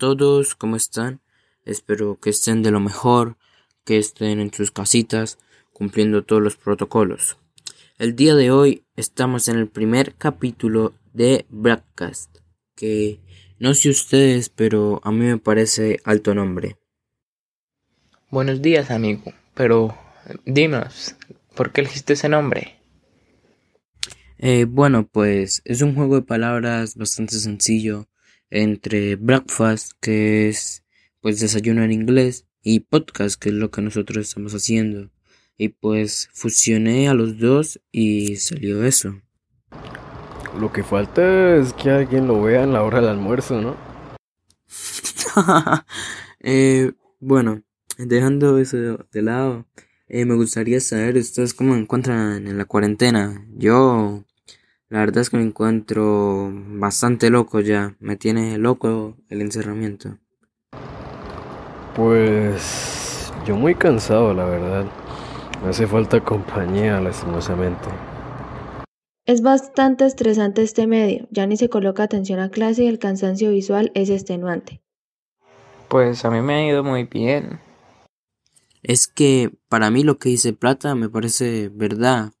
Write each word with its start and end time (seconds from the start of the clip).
Todos, 0.00 0.54
¿cómo 0.54 0.76
están? 0.76 1.20
Espero 1.66 2.18
que 2.18 2.30
estén 2.30 2.62
de 2.62 2.70
lo 2.70 2.80
mejor, 2.80 3.36
que 3.84 3.98
estén 3.98 4.40
en 4.40 4.50
sus 4.50 4.70
casitas, 4.70 5.38
cumpliendo 5.74 6.24
todos 6.24 6.40
los 6.40 6.56
protocolos. 6.56 7.36
El 7.98 8.16
día 8.16 8.34
de 8.34 8.50
hoy 8.50 8.82
estamos 8.96 9.46
en 9.48 9.58
el 9.58 9.68
primer 9.68 10.14
capítulo 10.14 10.94
de 11.12 11.44
Broadcast, 11.50 12.34
que 12.74 13.20
no 13.58 13.74
sé 13.74 13.90
ustedes, 13.90 14.48
pero 14.48 15.02
a 15.04 15.12
mí 15.12 15.26
me 15.26 15.36
parece 15.36 16.00
alto 16.04 16.34
nombre. 16.34 16.78
Buenos 18.30 18.62
días, 18.62 18.90
amigo, 18.90 19.34
pero 19.52 19.94
dinos, 20.46 21.14
¿por 21.54 21.72
qué 21.72 21.82
elegiste 21.82 22.14
ese 22.14 22.30
nombre? 22.30 22.80
Eh, 24.38 24.64
bueno, 24.64 25.06
pues 25.06 25.60
es 25.66 25.82
un 25.82 25.94
juego 25.94 26.14
de 26.14 26.22
palabras 26.22 26.96
bastante 26.96 27.36
sencillo 27.38 28.08
entre 28.50 29.16
breakfast, 29.16 29.92
que 30.00 30.48
es 30.48 30.84
pues 31.20 31.40
desayuno 31.40 31.82
en 31.82 31.92
inglés, 31.92 32.46
y 32.62 32.80
podcast, 32.80 33.40
que 33.40 33.50
es 33.50 33.54
lo 33.54 33.70
que 33.70 33.82
nosotros 33.82 34.28
estamos 34.28 34.52
haciendo. 34.54 35.10
Y 35.56 35.68
pues 35.68 36.28
fusioné 36.32 37.08
a 37.08 37.14
los 37.14 37.38
dos 37.38 37.80
y 37.92 38.36
salió 38.36 38.84
eso. 38.84 39.20
Lo 40.58 40.72
que 40.72 40.82
falta 40.82 41.56
es 41.56 41.72
que 41.72 41.90
alguien 41.90 42.26
lo 42.26 42.42
vea 42.42 42.64
en 42.64 42.72
la 42.72 42.82
hora 42.82 43.00
del 43.00 43.10
almuerzo, 43.10 43.60
¿no? 43.60 43.76
eh, 46.40 46.92
bueno, 47.20 47.62
dejando 47.98 48.58
eso 48.58 48.76
de 49.12 49.22
lado, 49.22 49.66
eh, 50.08 50.24
me 50.24 50.34
gustaría 50.34 50.80
saber 50.80 51.16
ustedes 51.16 51.54
cómo 51.54 51.74
encuentran 51.76 52.46
en 52.46 52.58
la 52.58 52.64
cuarentena. 52.64 53.46
Yo 53.56 54.24
la 54.90 54.98
verdad 54.98 55.22
es 55.22 55.30
que 55.30 55.36
me 55.36 55.44
encuentro 55.44 56.50
bastante 56.52 57.30
loco 57.30 57.60
ya. 57.60 57.96
Me 58.00 58.16
tiene 58.16 58.58
loco 58.58 59.16
el 59.28 59.40
encerramiento. 59.40 60.18
Pues 61.94 63.32
yo 63.46 63.56
muy 63.56 63.76
cansado, 63.76 64.34
la 64.34 64.44
verdad. 64.44 64.86
Me 65.62 65.70
hace 65.70 65.86
falta 65.86 66.20
compañía, 66.20 67.00
lastimosamente. 67.00 67.88
Es 69.26 69.42
bastante 69.42 70.06
estresante 70.06 70.62
este 70.62 70.88
medio, 70.88 71.28
ya 71.30 71.46
ni 71.46 71.56
se 71.56 71.68
coloca 71.68 72.02
atención 72.02 72.40
a 72.40 72.50
clase 72.50 72.82
y 72.84 72.88
el 72.88 72.98
cansancio 72.98 73.50
visual 73.50 73.92
es 73.94 74.10
extenuante. 74.10 74.82
Pues 75.88 76.24
a 76.24 76.30
mí 76.30 76.40
me 76.40 76.54
ha 76.54 76.66
ido 76.66 76.82
muy 76.82 77.04
bien. 77.04 77.60
Es 78.82 79.06
que 79.06 79.52
para 79.68 79.90
mí 79.90 80.02
lo 80.02 80.18
que 80.18 80.30
dice 80.30 80.52
Plata 80.52 80.96
me 80.96 81.08
parece 81.08 81.68
verdad 81.68 82.32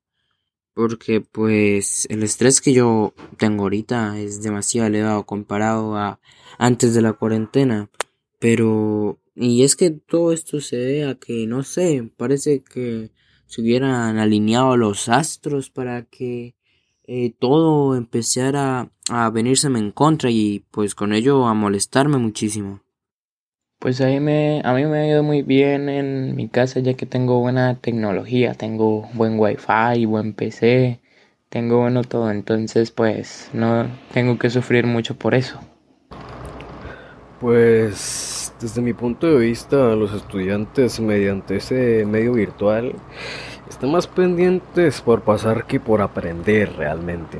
porque 0.74 1.20
pues 1.20 2.06
el 2.10 2.22
estrés 2.22 2.60
que 2.60 2.72
yo 2.72 3.14
tengo 3.36 3.64
ahorita 3.64 4.18
es 4.18 4.42
demasiado 4.42 4.88
elevado 4.88 5.26
comparado 5.26 5.96
a 5.96 6.20
antes 6.58 6.94
de 6.94 7.02
la 7.02 7.14
cuarentena. 7.14 7.90
Pero, 8.38 9.18
y 9.34 9.64
es 9.64 9.76
que 9.76 9.90
todo 9.90 10.32
esto 10.32 10.60
se 10.60 10.76
ve 10.76 11.04
a 11.04 11.14
que, 11.16 11.46
no 11.46 11.62
sé, 11.62 12.10
parece 12.16 12.62
que 12.62 13.10
se 13.46 13.62
hubieran 13.62 14.18
alineado 14.18 14.76
los 14.76 15.08
astros 15.08 15.70
para 15.70 16.04
que 16.04 16.54
eh, 17.04 17.34
todo 17.38 17.96
empezara 17.96 18.92
a 19.08 19.30
venírseme 19.30 19.80
en 19.80 19.90
contra 19.90 20.30
y 20.30 20.64
pues 20.70 20.94
con 20.94 21.12
ello 21.12 21.46
a 21.46 21.54
molestarme 21.54 22.18
muchísimo. 22.18 22.82
Pues 23.80 23.98
a 24.02 24.08
mí, 24.08 24.20
me, 24.20 24.60
a 24.62 24.74
mí 24.74 24.84
me 24.84 24.98
ha 24.98 25.06
ido 25.08 25.22
muy 25.22 25.40
bien 25.40 25.88
en 25.88 26.36
mi 26.36 26.48
casa 26.50 26.80
ya 26.80 26.92
que 26.92 27.06
tengo 27.06 27.40
buena 27.40 27.76
tecnología, 27.76 28.52
tengo 28.52 29.08
buen 29.14 29.38
wifi, 29.40 30.04
buen 30.04 30.34
PC, 30.34 31.00
tengo 31.48 31.78
bueno 31.78 32.04
todo, 32.04 32.30
entonces 32.30 32.90
pues 32.90 33.48
no 33.54 33.86
tengo 34.12 34.38
que 34.38 34.50
sufrir 34.50 34.86
mucho 34.86 35.16
por 35.16 35.34
eso. 35.34 35.60
Pues 37.40 38.52
desde 38.60 38.82
mi 38.82 38.92
punto 38.92 39.26
de 39.28 39.38
vista 39.38 39.76
los 39.96 40.12
estudiantes 40.12 41.00
mediante 41.00 41.56
ese 41.56 42.04
medio 42.04 42.34
virtual 42.34 42.92
están 43.66 43.92
más 43.92 44.06
pendientes 44.06 45.00
por 45.00 45.22
pasar 45.22 45.64
que 45.66 45.80
por 45.80 46.02
aprender 46.02 46.70
realmente, 46.76 47.38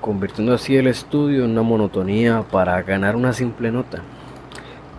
convirtiendo 0.00 0.54
así 0.54 0.76
el 0.76 0.86
estudio 0.86 1.44
en 1.44 1.50
una 1.50 1.60
monotonía 1.62 2.42
para 2.50 2.80
ganar 2.80 3.16
una 3.16 3.34
simple 3.34 3.70
nota 3.70 4.02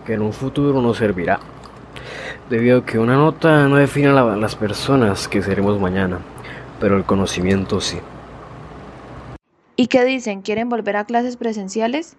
que 0.06 0.14
en 0.14 0.22
un 0.22 0.32
futuro 0.32 0.80
nos 0.80 0.96
servirá, 0.96 1.40
debido 2.48 2.78
a 2.78 2.86
que 2.86 2.98
una 2.98 3.16
nota 3.16 3.68
no 3.68 3.76
define 3.76 4.08
a 4.08 4.36
las 4.36 4.56
personas 4.56 5.28
que 5.28 5.42
seremos 5.42 5.78
mañana, 5.80 6.20
pero 6.80 6.96
el 6.96 7.04
conocimiento 7.04 7.80
sí. 7.80 7.98
¿Y 9.74 9.88
qué 9.88 10.04
dicen? 10.04 10.40
¿Quieren 10.40 10.70
volver 10.70 10.96
a 10.96 11.04
clases 11.04 11.36
presenciales? 11.36 12.16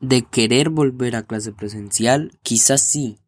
De 0.00 0.22
querer 0.22 0.70
volver 0.70 1.16
a 1.16 1.24
clase 1.24 1.52
presencial, 1.52 2.32
quizás 2.42 2.80
sí, 2.80 3.18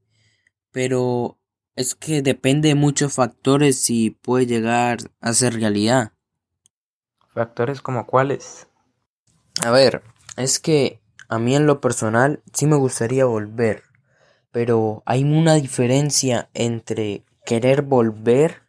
pero 0.70 1.38
es 1.76 1.94
que 1.94 2.22
depende 2.22 2.68
de 2.68 2.74
muchos 2.74 3.12
factores 3.12 3.78
si 3.78 4.10
puede 4.10 4.46
llegar 4.46 4.98
a 5.20 5.32
ser 5.34 5.54
realidad. 5.54 6.12
¿Factores 7.32 7.82
como 7.82 8.06
cuáles? 8.06 8.68
A 9.64 9.70
ver, 9.70 10.02
es 10.36 10.58
que 10.58 11.00
a 11.34 11.38
mí 11.40 11.56
en 11.56 11.66
lo 11.66 11.80
personal 11.80 12.44
sí 12.52 12.66
me 12.66 12.76
gustaría 12.76 13.24
volver, 13.24 13.82
pero 14.52 15.02
hay 15.04 15.24
una 15.24 15.54
diferencia 15.54 16.48
entre 16.54 17.24
querer 17.44 17.82
volver 17.82 18.62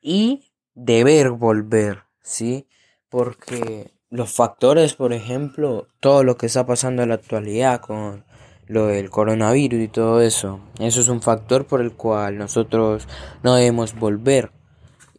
y 0.00 0.50
deber 0.74 1.28
volver, 1.28 2.04
¿sí? 2.22 2.66
Porque 3.10 3.92
los 4.08 4.32
factores, 4.32 4.94
por 4.94 5.12
ejemplo, 5.12 5.88
todo 6.00 6.24
lo 6.24 6.38
que 6.38 6.46
está 6.46 6.64
pasando 6.64 7.02
en 7.02 7.10
la 7.10 7.16
actualidad 7.16 7.82
con 7.82 8.24
lo 8.66 8.86
del 8.86 9.10
coronavirus 9.10 9.82
y 9.82 9.88
todo 9.88 10.22
eso, 10.22 10.60
eso 10.78 11.00
es 11.02 11.08
un 11.08 11.20
factor 11.20 11.66
por 11.66 11.82
el 11.82 11.92
cual 11.92 12.38
nosotros 12.38 13.06
no 13.42 13.56
debemos 13.56 13.94
volver. 13.94 14.52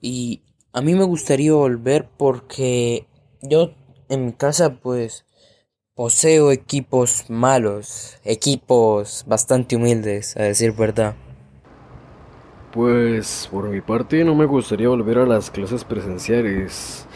Y 0.02 0.42
a 0.74 0.82
mí 0.82 0.96
me 0.96 1.04
gustaría 1.04 1.54
volver 1.54 2.10
porque 2.18 3.06
yo 3.44 3.76
en 4.10 4.26
mi 4.26 4.34
casa 4.34 4.80
pues 4.82 5.26
Poseo 5.96 6.52
equipos 6.52 7.30
malos, 7.30 8.18
equipos 8.26 9.24
bastante 9.30 9.78
humildes, 9.78 10.36
a 10.36 10.44
decir 10.44 10.74
verdad. 10.74 11.16
Pues 12.74 13.48
por 13.50 13.70
mi 13.70 13.80
parte 13.80 14.26
no 14.26 14.36
me 14.36 14.44
gustaría 14.44 14.90
volver 14.90 15.20
a 15.20 15.26
las 15.26 15.50
clases 15.50 15.86
presenciales 15.86 17.08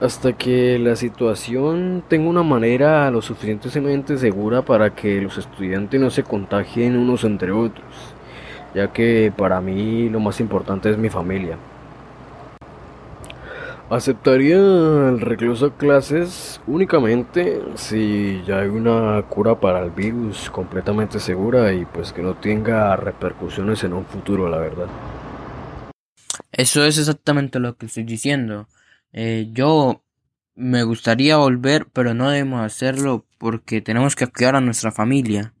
hasta 0.00 0.32
que 0.32 0.76
la 0.80 0.96
situación 0.96 2.02
tenga 2.08 2.28
una 2.28 2.42
manera 2.42 3.08
lo 3.12 3.22
suficientemente 3.22 4.18
segura 4.18 4.62
para 4.62 4.92
que 4.92 5.20
los 5.20 5.38
estudiantes 5.38 6.00
no 6.00 6.10
se 6.10 6.24
contagien 6.24 6.96
unos 6.96 7.22
entre 7.22 7.52
otros, 7.52 7.86
ya 8.74 8.92
que 8.92 9.32
para 9.36 9.60
mí 9.60 10.08
lo 10.08 10.18
más 10.18 10.40
importante 10.40 10.90
es 10.90 10.98
mi 10.98 11.10
familia. 11.10 11.58
Aceptaría 13.90 14.54
el 14.54 15.20
recluso 15.20 15.66
a 15.66 15.76
clases 15.76 16.60
únicamente 16.68 17.60
si 17.74 18.40
ya 18.46 18.60
hay 18.60 18.68
una 18.68 19.20
cura 19.22 19.58
para 19.58 19.82
el 19.82 19.90
virus 19.90 20.48
completamente 20.48 21.18
segura 21.18 21.72
y 21.72 21.84
pues 21.86 22.12
que 22.12 22.22
no 22.22 22.34
tenga 22.34 22.94
repercusiones 22.94 23.82
en 23.82 23.94
un 23.94 24.04
futuro, 24.06 24.48
la 24.48 24.58
verdad. 24.58 24.86
Eso 26.52 26.84
es 26.84 26.98
exactamente 26.98 27.58
lo 27.58 27.76
que 27.76 27.86
estoy 27.86 28.04
diciendo. 28.04 28.68
Eh, 29.12 29.48
yo 29.50 30.04
me 30.54 30.84
gustaría 30.84 31.38
volver, 31.38 31.88
pero 31.92 32.14
no 32.14 32.30
debemos 32.30 32.60
hacerlo 32.60 33.24
porque 33.38 33.80
tenemos 33.80 34.14
que 34.14 34.28
cuidar 34.28 34.54
a 34.54 34.60
nuestra 34.60 34.92
familia. 34.92 35.52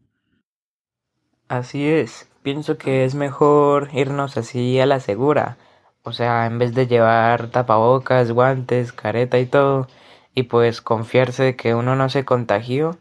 Así 1.48 1.84
es, 1.84 2.28
pienso 2.44 2.78
que 2.78 3.04
es 3.04 3.16
mejor 3.16 3.88
irnos 3.92 4.36
así 4.36 4.78
a 4.78 4.86
la 4.86 5.00
segura 5.00 5.58
o 6.02 6.12
sea, 6.12 6.46
en 6.46 6.58
vez 6.58 6.74
de 6.74 6.86
llevar 6.86 7.48
tapabocas, 7.50 8.32
guantes, 8.32 8.92
careta 8.92 9.38
y 9.38 9.46
todo, 9.46 9.88
y 10.34 10.44
pues 10.44 10.80
confiarse 10.80 11.42
de 11.44 11.56
que 11.56 11.74
uno 11.74 11.96
no 11.96 12.08
se 12.08 12.24
contagió, 12.24 12.98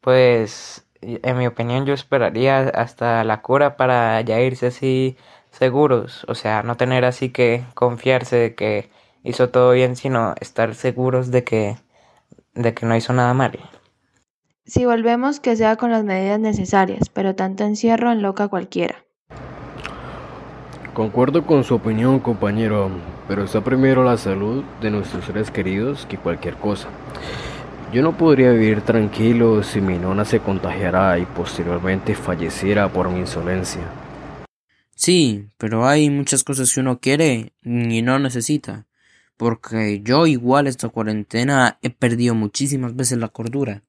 pues 0.00 0.86
en 1.00 1.38
mi 1.38 1.46
opinión 1.46 1.86
yo 1.86 1.94
esperaría 1.94 2.60
hasta 2.60 3.24
la 3.24 3.42
cura 3.42 3.76
para 3.76 4.20
ya 4.22 4.40
irse 4.40 4.68
así 4.68 5.16
seguros, 5.50 6.24
o 6.28 6.34
sea, 6.34 6.62
no 6.62 6.76
tener 6.76 7.04
así 7.04 7.30
que 7.30 7.64
confiarse 7.74 8.36
de 8.36 8.54
que 8.54 8.90
hizo 9.24 9.50
todo 9.50 9.72
bien, 9.72 9.96
sino 9.96 10.34
estar 10.40 10.74
seguros 10.74 11.30
de 11.30 11.44
que 11.44 11.76
de 12.54 12.74
que 12.74 12.86
no 12.86 12.96
hizo 12.96 13.12
nada 13.12 13.34
mal. 13.34 13.58
Si 14.64 14.84
volvemos 14.84 15.40
que 15.40 15.56
sea 15.56 15.76
con 15.76 15.90
las 15.90 16.04
medidas 16.04 16.38
necesarias, 16.38 17.08
pero 17.08 17.34
tanto 17.34 17.64
encierro 17.64 18.12
enloca 18.12 18.44
a 18.44 18.48
cualquiera. 18.48 19.04
Concuerdo 20.94 21.46
con 21.46 21.64
su 21.64 21.76
opinión, 21.76 22.20
compañero, 22.20 22.90
pero 23.26 23.44
está 23.44 23.64
primero 23.64 24.04
la 24.04 24.18
salud 24.18 24.62
de 24.82 24.90
nuestros 24.90 25.24
seres 25.24 25.50
queridos 25.50 26.04
que 26.04 26.18
cualquier 26.18 26.56
cosa. 26.56 26.88
Yo 27.94 28.02
no 28.02 28.18
podría 28.18 28.50
vivir 28.50 28.82
tranquilo 28.82 29.62
si 29.62 29.80
mi 29.80 29.96
nona 29.96 30.26
se 30.26 30.40
contagiara 30.40 31.18
y 31.18 31.24
posteriormente 31.24 32.14
falleciera 32.14 32.92
por 32.92 33.10
mi 33.10 33.20
insolencia. 33.20 33.80
Sí, 34.94 35.48
pero 35.56 35.88
hay 35.88 36.10
muchas 36.10 36.44
cosas 36.44 36.70
que 36.74 36.80
uno 36.80 37.00
quiere 37.00 37.54
y 37.62 38.02
no 38.02 38.18
necesita. 38.18 38.86
Porque 39.38 40.02
yo 40.04 40.26
igual 40.26 40.66
esta 40.66 40.90
cuarentena 40.90 41.78
he 41.80 41.88
perdido 41.88 42.34
muchísimas 42.34 42.94
veces 42.94 43.16
la 43.16 43.28
cordura. 43.28 43.82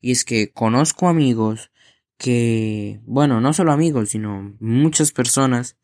Y 0.00 0.12
es 0.12 0.24
que 0.24 0.52
conozco 0.52 1.08
amigos 1.08 1.72
que, 2.16 3.00
bueno, 3.06 3.40
no 3.40 3.52
solo 3.52 3.72
amigos, 3.72 4.10
sino 4.10 4.54
muchas 4.60 5.10
personas 5.10 5.76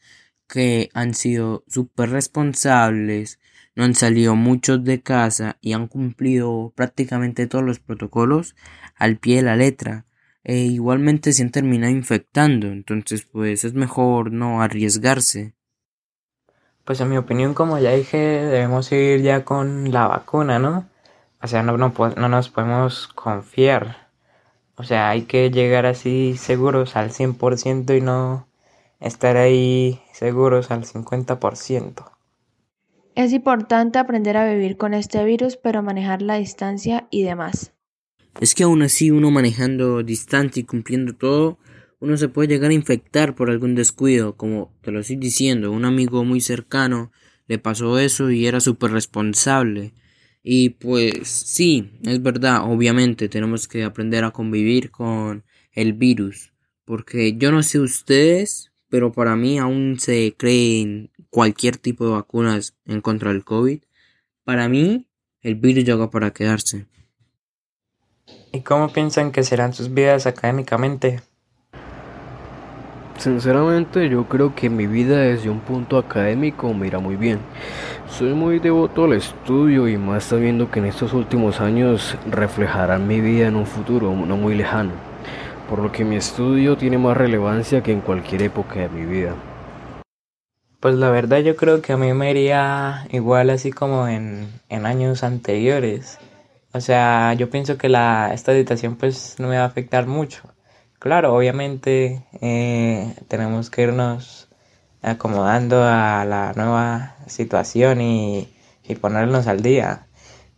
que 0.50 0.90
han 0.94 1.14
sido 1.14 1.64
súper 1.68 2.10
responsables, 2.10 3.38
no 3.76 3.84
han 3.84 3.94
salido 3.94 4.34
muchos 4.34 4.84
de 4.84 5.00
casa 5.00 5.56
y 5.60 5.72
han 5.72 5.86
cumplido 5.86 6.72
prácticamente 6.74 7.46
todos 7.46 7.64
los 7.64 7.78
protocolos 7.78 8.56
al 8.96 9.16
pie 9.16 9.36
de 9.36 9.42
la 9.42 9.56
letra. 9.56 10.06
E 10.42 10.56
igualmente 10.56 11.32
se 11.32 11.42
han 11.42 11.50
terminado 11.50 11.92
infectando, 11.92 12.66
entonces 12.68 13.22
pues 13.22 13.64
es 13.64 13.74
mejor 13.74 14.32
no 14.32 14.62
arriesgarse. 14.62 15.54
Pues 16.84 17.00
en 17.00 17.10
mi 17.10 17.16
opinión, 17.18 17.54
como 17.54 17.78
ya 17.78 17.92
dije, 17.92 18.18
debemos 18.18 18.90
ir 18.90 19.22
ya 19.22 19.44
con 19.44 19.92
la 19.92 20.08
vacuna, 20.08 20.58
¿no? 20.58 20.88
O 21.42 21.46
sea, 21.46 21.62
no, 21.62 21.76
no, 21.76 21.92
no 22.16 22.28
nos 22.28 22.48
podemos 22.48 23.06
confiar. 23.08 24.08
O 24.76 24.82
sea, 24.82 25.10
hay 25.10 25.22
que 25.22 25.50
llegar 25.50 25.86
así 25.86 26.36
seguros 26.36 26.96
al 26.96 27.10
100% 27.10 27.96
y 27.96 28.00
no 28.00 28.49
estar 29.00 29.36
ahí 29.36 30.00
seguros 30.12 30.70
al 30.70 30.84
50%. 30.84 32.12
Es 33.14 33.32
importante 33.32 33.98
aprender 33.98 34.36
a 34.36 34.50
vivir 34.50 34.76
con 34.76 34.94
este 34.94 35.24
virus, 35.24 35.56
pero 35.56 35.82
manejar 35.82 36.22
la 36.22 36.36
distancia 36.36 37.08
y 37.10 37.24
demás. 37.24 37.72
Es 38.40 38.54
que 38.54 38.62
aún 38.62 38.82
así 38.82 39.10
uno 39.10 39.30
manejando 39.30 40.02
distancia 40.02 40.60
y 40.60 40.64
cumpliendo 40.64 41.14
todo, 41.14 41.58
uno 41.98 42.16
se 42.16 42.28
puede 42.28 42.48
llegar 42.48 42.70
a 42.70 42.74
infectar 42.74 43.34
por 43.34 43.50
algún 43.50 43.74
descuido, 43.74 44.36
como 44.36 44.72
te 44.82 44.90
lo 44.90 45.00
estoy 45.00 45.16
diciendo, 45.16 45.72
un 45.72 45.84
amigo 45.84 46.24
muy 46.24 46.40
cercano 46.40 47.10
le 47.46 47.58
pasó 47.58 47.98
eso 47.98 48.30
y 48.30 48.46
era 48.46 48.60
súper 48.60 48.92
responsable. 48.92 49.92
Y 50.42 50.70
pues 50.70 51.28
sí, 51.28 51.98
es 52.02 52.22
verdad, 52.22 52.62
obviamente 52.64 53.28
tenemos 53.28 53.66
que 53.68 53.82
aprender 53.82 54.24
a 54.24 54.30
convivir 54.30 54.90
con 54.90 55.44
el 55.72 55.92
virus, 55.92 56.54
porque 56.84 57.36
yo 57.36 57.50
no 57.52 57.62
sé 57.62 57.80
ustedes, 57.80 58.69
pero 58.90 59.12
para 59.12 59.36
mí 59.36 59.58
aún 59.58 59.96
se 59.98 60.34
creen 60.36 61.10
cualquier 61.30 61.76
tipo 61.78 62.04
de 62.04 62.12
vacunas 62.12 62.74
en 62.86 63.00
contra 63.00 63.32
del 63.32 63.44
COVID. 63.44 63.80
Para 64.44 64.68
mí, 64.68 65.06
el 65.40 65.54
virus 65.54 65.84
llega 65.84 66.10
para 66.10 66.32
quedarse. 66.32 66.86
¿Y 68.52 68.60
cómo 68.60 68.92
piensan 68.92 69.30
que 69.30 69.44
serán 69.44 69.72
sus 69.72 69.94
vidas 69.94 70.26
académicamente? 70.26 71.20
Sinceramente 73.16 74.08
yo 74.08 74.26
creo 74.28 74.54
que 74.54 74.70
mi 74.70 74.86
vida 74.86 75.18
desde 75.18 75.50
un 75.50 75.60
punto 75.60 75.98
académico 75.98 76.72
me 76.72 76.86
irá 76.86 76.98
muy 76.98 77.16
bien. 77.16 77.38
Soy 78.08 78.32
muy 78.32 78.58
devoto 78.58 79.04
al 79.04 79.12
estudio 79.12 79.86
y 79.88 79.98
más 79.98 80.24
sabiendo 80.24 80.70
que 80.70 80.80
en 80.80 80.86
estos 80.86 81.12
últimos 81.12 81.60
años 81.60 82.16
reflejarán 82.28 83.06
mi 83.06 83.20
vida 83.20 83.46
en 83.46 83.56
un 83.56 83.66
futuro 83.66 84.10
no 84.16 84.36
muy 84.36 84.54
lejano, 84.54 84.92
por 85.70 85.78
lo 85.78 85.92
que 85.92 86.04
mi 86.04 86.16
estudio 86.16 86.76
tiene 86.76 86.98
más 86.98 87.16
relevancia 87.16 87.80
que 87.80 87.92
en 87.92 88.00
cualquier 88.00 88.42
época 88.42 88.80
de 88.80 88.88
mi 88.88 89.06
vida. 89.06 89.36
Pues 90.80 90.96
la 90.96 91.10
verdad 91.10 91.38
yo 91.38 91.54
creo 91.54 91.80
que 91.80 91.92
a 91.92 91.96
mí 91.96 92.12
me 92.12 92.32
iría 92.32 93.06
igual 93.12 93.50
así 93.50 93.70
como 93.70 94.08
en, 94.08 94.48
en 94.68 94.84
años 94.84 95.22
anteriores. 95.22 96.18
O 96.72 96.80
sea, 96.80 97.34
yo 97.34 97.50
pienso 97.50 97.78
que 97.78 97.88
la, 97.88 98.32
esta 98.34 98.52
situación 98.52 98.96
pues 98.96 99.36
no 99.38 99.46
me 99.46 99.58
va 99.58 99.62
a 99.62 99.66
afectar 99.66 100.08
mucho. 100.08 100.42
Claro, 100.98 101.34
obviamente 101.36 102.24
eh, 102.40 103.14
tenemos 103.28 103.70
que 103.70 103.82
irnos 103.82 104.48
acomodando 105.02 105.84
a 105.84 106.24
la 106.24 106.52
nueva 106.56 107.14
situación 107.26 108.00
y, 108.00 108.48
y 108.82 108.96
ponernos 108.96 109.46
al 109.46 109.62
día. 109.62 110.06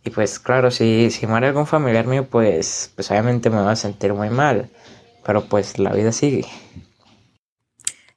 Y 0.03 0.09
pues 0.09 0.39
claro, 0.39 0.71
si, 0.71 1.11
si 1.11 1.27
muere 1.27 1.47
algún 1.47 1.67
familiar 1.67 2.07
mío, 2.07 2.27
pues, 2.29 2.91
pues 2.95 3.09
obviamente 3.11 3.49
me 3.49 3.61
voy 3.61 3.71
a 3.71 3.75
sentir 3.75 4.13
muy 4.13 4.29
mal. 4.29 4.69
Pero 5.25 5.45
pues 5.45 5.79
la 5.79 5.93
vida 5.93 6.11
sigue. 6.11 6.45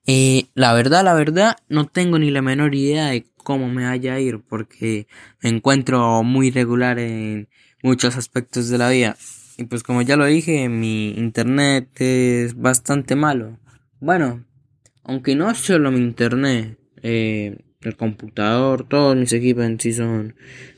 Y 0.07 0.51
la 0.55 0.73
verdad, 0.73 1.05
la 1.05 1.15
verdad, 1.15 1.57
no 1.69 1.87
tengo 1.87 2.19
ni 2.19 2.31
la 2.31 2.41
menor 2.41 2.75
idea 2.75 3.09
de 3.09 3.27
cómo 3.37 3.69
me 3.69 3.85
vaya 3.85 4.15
a 4.15 4.21
ir 4.21 4.41
porque 4.41 5.09
me 5.43 5.51
encuentro 5.51 6.23
muy 6.23 6.51
regular 6.51 6.99
en 6.99 7.49
muchos 7.83 8.17
aspectos 8.17 8.69
de 8.69 8.79
la 8.79 8.89
vida. 8.91 9.17
Y 9.59 9.65
pues 9.65 9.83
como 9.83 10.03
ya 10.03 10.17
lo 10.17 10.27
dije, 10.27 10.69
mi 10.69 11.11
internet 11.11 11.89
es 12.01 12.57
bastante 12.57 13.17
malo. 13.17 13.59
Bueno, 14.01 14.45
aunque 15.03 15.35
no 15.35 15.55
solo 15.55 15.91
mi 15.91 15.99
internet, 15.99 16.79
eh, 17.03 17.59
el 17.81 17.97
computador, 17.97 18.87
todos 18.89 19.17
mis 19.17 19.33
equipos 19.33 19.65
en 19.65 19.81
sí 19.81 19.93
son 19.93 20.35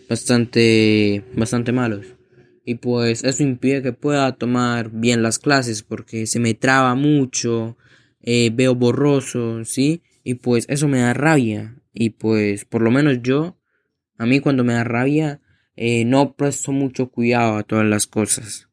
bastante, 0.08 1.24
bastante 1.34 1.72
malos. 1.72 2.17
Y 2.68 2.74
pues 2.74 3.24
eso 3.24 3.42
impide 3.42 3.80
que 3.80 3.94
pueda 3.94 4.30
tomar 4.32 4.90
bien 4.90 5.22
las 5.22 5.38
clases 5.38 5.82
porque 5.82 6.26
se 6.26 6.38
me 6.38 6.52
traba 6.52 6.94
mucho, 6.94 7.78
eh, 8.20 8.50
veo 8.52 8.74
borroso, 8.74 9.64
¿sí? 9.64 10.02
Y 10.22 10.34
pues 10.34 10.66
eso 10.68 10.86
me 10.86 11.00
da 11.00 11.14
rabia. 11.14 11.76
Y 11.94 12.10
pues 12.10 12.66
por 12.66 12.82
lo 12.82 12.90
menos 12.90 13.22
yo, 13.22 13.56
a 14.18 14.26
mí 14.26 14.40
cuando 14.40 14.64
me 14.64 14.74
da 14.74 14.84
rabia, 14.84 15.40
eh, 15.76 16.04
no 16.04 16.34
presto 16.34 16.70
mucho 16.70 17.08
cuidado 17.08 17.56
a 17.56 17.62
todas 17.62 17.86
las 17.86 18.06
cosas. 18.06 18.68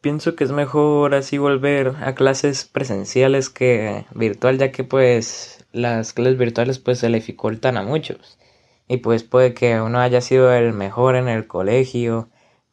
Pienso 0.00 0.34
que 0.34 0.44
es 0.44 0.50
mejor 0.50 1.14
así 1.14 1.36
volver 1.36 1.96
a 2.00 2.14
clases 2.14 2.64
presenciales 2.64 3.50
que 3.50 4.06
virtual, 4.14 4.56
ya 4.56 4.72
que 4.72 4.84
pues 4.84 5.66
las 5.70 6.14
clases 6.14 6.38
virtuales 6.38 6.78
pues 6.78 6.98
se 7.00 7.10
le 7.10 7.18
dificultan 7.18 7.76
a 7.76 7.82
muchos. 7.82 8.38
Y 8.88 8.96
pues 8.96 9.22
puede 9.22 9.52
que 9.52 9.82
uno 9.82 10.00
haya 10.00 10.22
sido 10.22 10.50
el 10.54 10.72
mejor 10.72 11.16
en 11.16 11.28
el 11.28 11.46
colegio, 11.46 12.30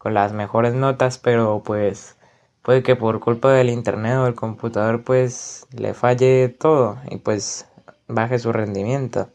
las 0.09 0.33
mejores 0.33 0.73
notas, 0.73 1.17
pero 1.17 1.61
pues 1.63 2.17
puede 2.61 2.83
que 2.83 2.95
por 2.95 3.19
culpa 3.19 3.51
del 3.53 3.69
internet 3.69 4.17
o 4.17 4.25
del 4.25 4.35
computador 4.35 5.03
pues 5.03 5.67
le 5.77 5.93
falle 5.93 6.49
todo 6.49 6.97
y 7.09 7.17
pues 7.17 7.65
baje 8.07 8.39
su 8.39 8.51
rendimiento. 8.51 9.29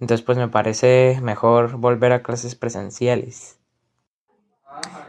Entonces 0.00 0.24
pues 0.24 0.36
me 0.38 0.48
parece 0.48 1.18
mejor 1.22 1.78
volver 1.78 2.12
a 2.12 2.22
clases 2.22 2.54
presenciales. 2.54 3.58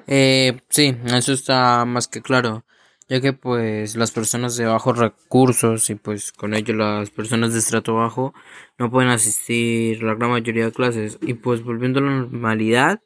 Eh, 0.08 0.62
sí, 0.70 0.96
eso 1.06 1.34
está 1.34 1.84
más 1.86 2.08
que 2.08 2.22
claro, 2.22 2.64
ya 3.10 3.22
que 3.22 3.34
pues 3.34 3.96
las 3.96 4.12
personas 4.12 4.56
de 4.56 4.66
bajos 4.66 4.98
recursos 4.98 5.90
y 5.90 5.96
pues 5.96 6.32
con 6.32 6.54
ello 6.54 6.74
las 6.76 7.10
personas 7.10 7.54
de 7.54 7.60
estrato 7.60 7.96
bajo 7.96 8.34
no 8.78 8.90
pueden 8.92 9.10
asistir 9.10 10.02
la 10.04 10.16
gran 10.16 10.32
mayoría 10.32 10.66
de 10.66 10.72
clases 10.72 11.18
y 11.22 11.34
pues 11.34 11.64
volviendo 11.64 12.00
a 12.00 12.04
la 12.04 12.12
normalidad, 12.12 13.02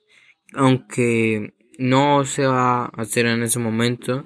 aunque 0.53 1.53
no 1.79 2.25
se 2.25 2.45
va 2.45 2.83
a 2.83 2.91
hacer 2.97 3.25
en 3.25 3.41
ese 3.41 3.57
momento, 3.57 4.21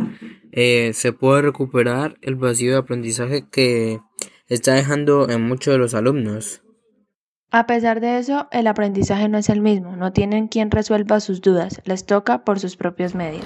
eh, 0.51 0.91
se 0.93 1.13
puede 1.13 1.43
recuperar 1.43 2.17
el 2.22 2.36
vacío 2.36 2.72
de 2.72 2.79
aprendizaje 2.79 3.45
que 3.50 4.00
está 4.48 4.74
dejando 4.74 5.29
en 5.29 5.48
muchos 5.48 5.74
de 5.74 5.77
los 5.77 5.93
alumnos. 5.93 6.63
A 7.51 7.67
pesar 7.67 8.01
de 8.01 8.17
eso, 8.17 8.48
el 8.51 8.65
aprendizaje 8.65 9.29
no 9.29 9.38
es 9.38 9.50
el 9.50 9.62
mismo, 9.62 9.95
no 9.95 10.12
tienen 10.12 10.48
quien 10.48 10.72
resuelva 10.72 11.19
sus 11.19 11.39
dudas, 11.41 11.81
les 11.86 12.07
toca 12.07 12.43
por 12.43 12.60
sus 12.60 12.75
propios 12.75 13.13
medios. 13.13 13.45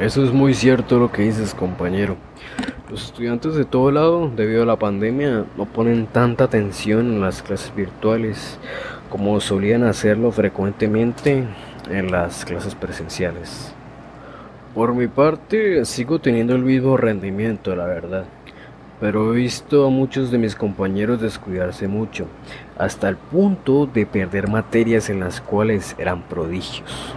Eso 0.00 0.24
es 0.24 0.32
muy 0.32 0.54
cierto 0.54 0.98
lo 0.98 1.12
que 1.12 1.22
dices, 1.22 1.54
compañero. 1.54 2.16
Los 2.90 3.04
estudiantes 3.04 3.54
de 3.54 3.66
todo 3.66 3.90
lado, 3.90 4.30
debido 4.34 4.62
a 4.62 4.66
la 4.66 4.78
pandemia, 4.78 5.44
no 5.56 5.66
ponen 5.66 6.06
tanta 6.06 6.44
atención 6.44 7.00
en 7.12 7.20
las 7.20 7.42
clases 7.42 7.74
virtuales 7.76 8.58
como 9.10 9.38
solían 9.40 9.84
hacerlo 9.84 10.32
frecuentemente 10.32 11.44
en 11.90 12.10
las 12.10 12.44
clases 12.44 12.74
presenciales. 12.74 13.72
Por 14.74 14.94
mi 14.94 15.06
parte, 15.06 15.84
sigo 15.84 16.18
teniendo 16.18 16.54
el 16.54 16.62
mismo 16.62 16.96
rendimiento, 16.96 17.76
la 17.76 17.86
verdad 17.86 18.24
pero 19.00 19.34
he 19.34 19.36
visto 19.36 19.86
a 19.86 19.90
muchos 19.90 20.30
de 20.30 20.38
mis 20.38 20.54
compañeros 20.54 21.20
descuidarse 21.20 21.88
mucho, 21.88 22.26
hasta 22.78 23.08
el 23.08 23.16
punto 23.16 23.86
de 23.86 24.06
perder 24.06 24.48
materias 24.48 25.10
en 25.10 25.20
las 25.20 25.42
cuales 25.42 25.94
eran 25.98 26.22
prodigios. 26.22 27.14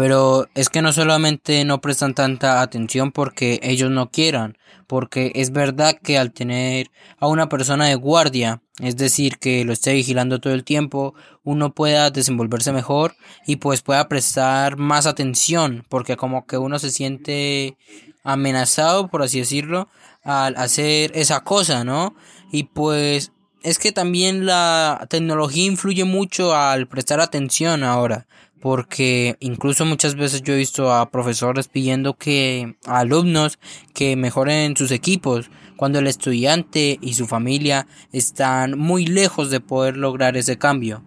Pero 0.00 0.48
es 0.54 0.70
que 0.70 0.80
no 0.80 0.94
solamente 0.94 1.62
no 1.66 1.82
prestan 1.82 2.14
tanta 2.14 2.62
atención 2.62 3.12
porque 3.12 3.60
ellos 3.62 3.90
no 3.90 4.10
quieran, 4.10 4.56
porque 4.86 5.30
es 5.34 5.52
verdad 5.52 5.94
que 6.02 6.16
al 6.16 6.32
tener 6.32 6.90
a 7.18 7.26
una 7.26 7.50
persona 7.50 7.84
de 7.84 7.96
guardia, 7.96 8.62
es 8.78 8.96
decir, 8.96 9.36
que 9.36 9.62
lo 9.66 9.74
esté 9.74 9.92
vigilando 9.92 10.40
todo 10.40 10.54
el 10.54 10.64
tiempo, 10.64 11.12
uno 11.44 11.74
pueda 11.74 12.08
desenvolverse 12.08 12.72
mejor 12.72 13.14
y 13.46 13.56
pues 13.56 13.82
pueda 13.82 14.08
prestar 14.08 14.78
más 14.78 15.04
atención, 15.04 15.84
porque 15.90 16.16
como 16.16 16.46
que 16.46 16.56
uno 16.56 16.78
se 16.78 16.90
siente 16.90 17.76
amenazado, 18.24 19.08
por 19.08 19.22
así 19.22 19.40
decirlo, 19.40 19.90
al 20.24 20.56
hacer 20.56 21.12
esa 21.14 21.44
cosa, 21.44 21.84
¿no? 21.84 22.14
Y 22.50 22.62
pues 22.62 23.32
es 23.62 23.78
que 23.78 23.92
también 23.92 24.46
la 24.46 25.06
tecnología 25.10 25.66
influye 25.66 26.04
mucho 26.04 26.54
al 26.54 26.86
prestar 26.86 27.20
atención 27.20 27.84
ahora, 27.84 28.26
porque 28.60 29.36
incluso 29.40 29.84
muchas 29.84 30.14
veces 30.14 30.42
yo 30.42 30.54
he 30.54 30.58
visto 30.58 30.92
a 30.92 31.10
profesores 31.10 31.68
pidiendo 31.68 32.14
que 32.14 32.76
a 32.86 33.00
alumnos 33.00 33.58
que 33.94 34.16
mejoren 34.16 34.76
sus 34.76 34.90
equipos 34.90 35.50
cuando 35.76 35.98
el 35.98 36.06
estudiante 36.06 36.98
y 37.00 37.14
su 37.14 37.26
familia 37.26 37.86
están 38.12 38.78
muy 38.78 39.06
lejos 39.06 39.50
de 39.50 39.60
poder 39.60 39.96
lograr 39.96 40.36
ese 40.36 40.58
cambio. 40.58 41.02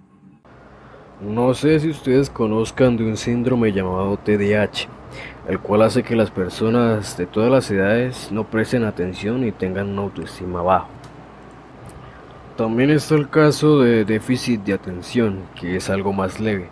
No 1.21 1.53
sé 1.53 1.79
si 1.79 1.89
ustedes 1.89 2.29
conozcan 2.29 2.97
de 2.97 3.05
un 3.05 3.17
síndrome 3.17 3.71
llamado 3.71 4.17
TDAH 4.17 4.87
el 5.47 5.59
cual 5.59 5.81
hace 5.81 6.03
que 6.03 6.15
las 6.15 6.31
personas 6.31 7.17
de 7.17 7.25
todas 7.25 7.51
las 7.51 7.69
edades 7.69 8.31
no 8.31 8.45
presten 8.45 8.83
atención 8.83 9.45
y 9.45 9.51
tengan 9.51 9.89
una 9.89 10.03
autoestima 10.03 10.61
bajo. 10.61 10.87
También 12.55 12.91
está 12.91 13.15
el 13.15 13.29
caso 13.29 13.79
de 13.79 14.05
déficit 14.05 14.61
de 14.63 14.73
atención, 14.73 15.39
que 15.59 15.75
es 15.75 15.89
algo 15.89 16.13
más 16.13 16.39
leve, 16.39 16.69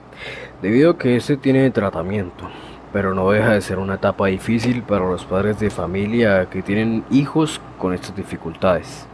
debido 0.61 0.91
a 0.91 0.97
que 0.97 1.15
este 1.15 1.37
tiene 1.37 1.69
tratamiento, 1.71 2.49
pero 2.93 3.13
no 3.13 3.31
deja 3.31 3.53
de 3.53 3.61
ser 3.61 3.79
una 3.79 3.95
etapa 3.95 4.27
difícil 4.27 4.83
para 4.83 5.07
los 5.07 5.25
padres 5.25 5.59
de 5.59 5.69
familia 5.69 6.47
que 6.49 6.61
tienen 6.61 7.03
hijos 7.09 7.61
con 7.77 7.93
estas 7.93 8.15
dificultades. 8.15 9.07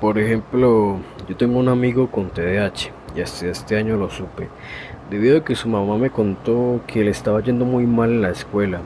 Por 0.00 0.18
ejemplo, 0.18 0.98
yo 1.28 1.36
tengo 1.36 1.58
un 1.58 1.68
amigo 1.68 2.10
con 2.10 2.30
TDAH 2.30 2.90
y 3.14 3.20
hasta 3.20 3.46
este 3.46 3.76
año 3.76 3.96
lo 3.96 4.10
supe, 4.10 4.48
debido 5.10 5.38
a 5.38 5.44
que 5.44 5.54
su 5.54 5.68
mamá 5.68 5.96
me 5.96 6.10
contó 6.10 6.80
que 6.86 7.04
le 7.04 7.10
estaba 7.10 7.40
yendo 7.40 7.64
muy 7.64 7.86
mal 7.86 8.10
en 8.10 8.22
la 8.22 8.30
escuela, 8.30 8.80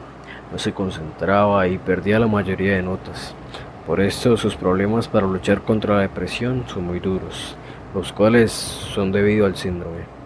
no 0.52 0.59
se 0.59 0.73
concentraba 0.73 1.66
y 1.69 1.78
perdía 1.78 2.19
la 2.19 2.26
mayoría 2.26 2.76
de 2.76 2.83
notas. 2.83 3.35
Por 3.87 4.00
esto 4.00 4.37
sus 4.37 4.57
problemas 4.57 5.09
para 5.09 5.26
luchar 5.26 5.62
contra 5.62 5.97
la 5.97 6.02
depresión 6.02 6.64
son 6.69 6.87
muy 6.87 7.00
duros, 7.00 7.57
los 7.95 8.12
cuales 8.12 8.52
son 8.52 9.11
debido 9.11 9.47
al 9.47 9.57
síndrome. 9.57 10.20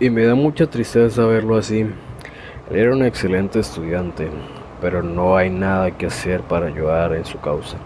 Y 0.00 0.10
me 0.10 0.24
da 0.24 0.36
mucha 0.36 0.68
tristeza 0.68 1.26
verlo 1.26 1.56
así. 1.56 1.80
Él 1.80 2.76
era 2.76 2.94
un 2.94 3.04
excelente 3.04 3.58
estudiante, 3.58 4.30
pero 4.80 5.02
no 5.02 5.36
hay 5.36 5.50
nada 5.50 5.90
que 5.90 6.06
hacer 6.06 6.42
para 6.42 6.66
ayudar 6.66 7.14
en 7.14 7.24
su 7.24 7.40
causa. 7.40 7.78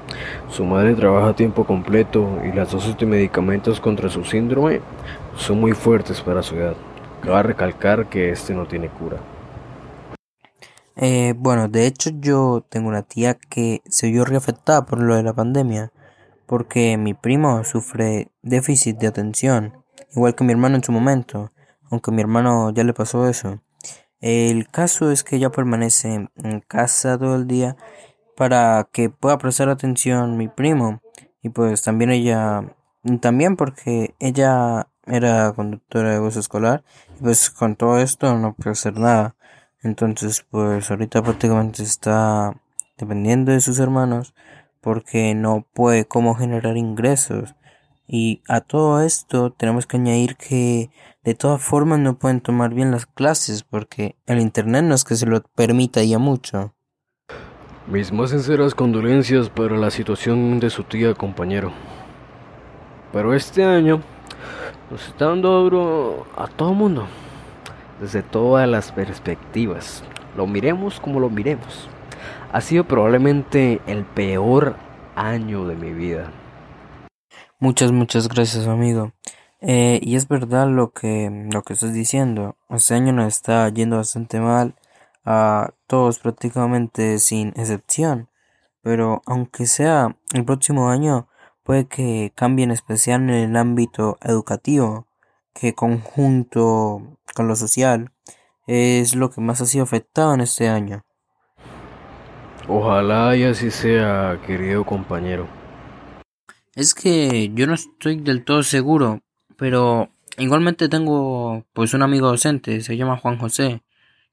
Su 0.48 0.64
madre 0.64 0.94
trabaja 0.94 1.28
a 1.28 1.36
tiempo 1.36 1.64
completo 1.64 2.28
y 2.44 2.54
las 2.54 2.70
dosis 2.70 2.98
de 2.98 3.06
medicamentos 3.06 3.80
contra 3.80 4.10
su 4.10 4.24
síndrome 4.24 4.80
son 5.36 5.60
muy 5.60 5.72
fuertes 5.72 6.20
para 6.20 6.42
su 6.42 6.56
edad. 6.56 6.74
Cabe 7.22 7.44
recalcar 7.44 8.08
que 8.10 8.30
este 8.30 8.52
no 8.52 8.66
tiene 8.66 8.88
cura. 8.88 9.18
Eh, 10.96 11.32
bueno, 11.38 11.68
de 11.68 11.86
hecho 11.86 12.10
yo 12.12 12.66
tengo 12.68 12.88
una 12.88 13.02
tía 13.02 13.34
que 13.34 13.80
se 13.88 14.10
vio 14.10 14.26
reafectada 14.26 14.84
por 14.84 15.00
lo 15.00 15.16
de 15.16 15.22
la 15.22 15.32
pandemia, 15.32 15.92
porque 16.44 16.98
mi 16.98 17.14
primo 17.14 17.64
sufre 17.64 18.28
déficit 18.42 18.98
de 18.98 19.06
atención, 19.06 19.72
igual 20.14 20.34
que 20.34 20.44
mi 20.44 20.52
hermano 20.52 20.76
en 20.76 20.84
su 20.84 20.92
momento, 20.92 21.50
aunque 21.92 22.10
a 22.10 22.14
mi 22.14 22.22
hermano 22.22 22.70
ya 22.70 22.84
le 22.84 22.94
pasó 22.94 23.28
eso. 23.28 23.60
El 24.20 24.66
caso 24.68 25.10
es 25.10 25.22
que 25.24 25.36
ella 25.36 25.50
permanece 25.50 26.30
en 26.36 26.60
casa 26.66 27.18
todo 27.18 27.36
el 27.36 27.46
día 27.46 27.76
para 28.34 28.88
que 28.92 29.10
pueda 29.10 29.36
prestar 29.36 29.68
atención 29.68 30.38
mi 30.38 30.48
primo. 30.48 31.02
Y 31.42 31.50
pues 31.50 31.82
también 31.82 32.10
ella 32.10 32.64
también 33.20 33.56
porque 33.56 34.14
ella 34.20 34.88
era 35.06 35.52
conductora 35.52 36.12
de 36.12 36.20
bus 36.20 36.36
escolar 36.36 36.82
y 37.18 37.24
pues 37.24 37.50
con 37.50 37.76
todo 37.76 37.98
esto 37.98 38.34
no 38.38 38.54
puede 38.54 38.70
hacer 38.70 38.98
nada. 38.98 39.36
Entonces 39.82 40.46
pues 40.50 40.90
ahorita 40.90 41.22
prácticamente 41.22 41.82
está 41.82 42.54
dependiendo 42.96 43.52
de 43.52 43.60
sus 43.60 43.78
hermanos 43.80 44.34
porque 44.80 45.34
no 45.34 45.66
puede 45.74 46.06
cómo 46.06 46.34
generar 46.36 46.78
ingresos. 46.78 47.54
Y 48.06 48.42
a 48.48 48.60
todo 48.62 49.02
esto 49.02 49.52
tenemos 49.52 49.86
que 49.86 49.96
añadir 49.98 50.36
que 50.36 50.90
de 51.24 51.34
todas 51.34 51.62
formas 51.62 52.00
no 52.00 52.18
pueden 52.18 52.40
tomar 52.40 52.74
bien 52.74 52.90
las 52.90 53.06
clases 53.06 53.62
porque 53.62 54.16
el 54.26 54.40
internet 54.40 54.84
no 54.84 54.94
es 54.94 55.04
que 55.04 55.14
se 55.14 55.26
lo 55.26 55.40
permita 55.42 56.02
ya 56.02 56.18
mucho. 56.18 56.74
Mis 57.86 58.12
más 58.12 58.30
sinceras 58.30 58.74
condolencias 58.74 59.48
para 59.48 59.76
la 59.76 59.90
situación 59.90 60.58
de 60.60 60.70
su 60.70 60.84
tía 60.84 61.14
compañero. 61.14 61.72
Pero 63.12 63.34
este 63.34 63.64
año 63.64 64.00
nos 64.90 65.06
está 65.08 65.26
dando 65.26 65.62
duro 65.62 66.26
a 66.36 66.46
todo 66.46 66.74
mundo, 66.74 67.06
desde 68.00 68.22
todas 68.22 68.68
las 68.68 68.90
perspectivas. 68.92 70.02
Lo 70.36 70.46
miremos 70.46 70.98
como 70.98 71.20
lo 71.20 71.30
miremos. 71.30 71.88
Ha 72.52 72.60
sido 72.60 72.84
probablemente 72.84 73.80
el 73.86 74.04
peor 74.04 74.76
año 75.14 75.66
de 75.66 75.76
mi 75.76 75.92
vida. 75.92 76.30
Muchas, 77.58 77.92
muchas 77.92 78.28
gracias, 78.28 78.66
amigo. 78.66 79.12
Eh, 79.64 80.00
y 80.02 80.16
es 80.16 80.26
verdad 80.26 80.68
lo 80.68 80.92
que, 80.92 81.48
lo 81.52 81.62
que 81.62 81.74
estás 81.74 81.94
diciendo. 81.94 82.56
Este 82.68 82.94
año 82.94 83.12
nos 83.12 83.28
está 83.28 83.68
yendo 83.68 83.96
bastante 83.96 84.40
mal 84.40 84.74
a 85.24 85.72
todos 85.86 86.18
prácticamente 86.18 87.20
sin 87.20 87.48
excepción. 87.50 88.28
Pero 88.82 89.22
aunque 89.24 89.66
sea 89.66 90.16
el 90.34 90.44
próximo 90.44 90.90
año, 90.90 91.28
puede 91.62 91.86
que 91.86 92.32
cambie 92.34 92.64
en 92.64 92.72
especial 92.72 93.22
en 93.22 93.30
el 93.30 93.56
ámbito 93.56 94.18
educativo, 94.22 95.06
que 95.54 95.74
conjunto 95.74 97.18
con 97.34 97.46
lo 97.46 97.54
social 97.54 98.12
es 98.66 99.14
lo 99.14 99.30
que 99.30 99.40
más 99.40 99.60
ha 99.60 99.66
sido 99.66 99.84
afectado 99.84 100.34
en 100.34 100.40
este 100.40 100.68
año. 100.68 101.04
Ojalá 102.68 103.36
y 103.36 103.44
así 103.44 103.70
sea, 103.70 104.40
querido 104.44 104.84
compañero. 104.84 105.46
Es 106.74 106.94
que 106.94 107.50
yo 107.54 107.66
no 107.66 107.74
estoy 107.74 108.16
del 108.16 108.44
todo 108.44 108.62
seguro, 108.62 109.20
pero 109.62 110.10
igualmente 110.38 110.88
tengo 110.88 111.64
pues 111.72 111.94
un 111.94 112.02
amigo 112.02 112.26
docente, 112.26 112.80
se 112.80 112.96
llama 112.96 113.16
Juan 113.16 113.38
José. 113.38 113.80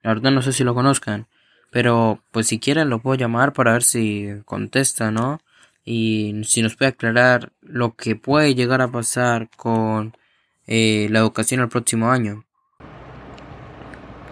La 0.02 0.12
verdad 0.12 0.32
no 0.32 0.42
sé 0.42 0.54
si 0.54 0.64
lo 0.64 0.74
conozcan, 0.74 1.28
pero 1.70 2.24
pues 2.32 2.48
si 2.48 2.60
quieren 2.60 2.90
lo 2.90 2.98
puedo 2.98 3.16
llamar 3.16 3.54
para 3.54 3.74
ver 3.74 3.84
si 3.84 4.28
contesta, 4.44 5.12
¿no? 5.12 5.40
Y 5.86 6.42
si 6.46 6.64
nos 6.64 6.76
puede 6.76 6.90
aclarar 6.90 7.52
lo 7.62 7.94
que 7.94 8.16
puede 8.16 8.56
llegar 8.56 8.82
a 8.82 8.88
pasar 8.88 9.50
con 9.56 10.18
eh, 10.66 11.08
la 11.12 11.20
educación 11.20 11.62
el 11.62 11.70
próximo 11.70 12.10
año. 12.10 12.44